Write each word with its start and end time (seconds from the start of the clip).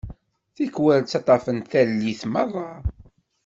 Tikwal, 0.55 1.01
ttaṭṭafen-t 1.03 1.69
tallit 1.71 2.21
merra. 2.33 2.69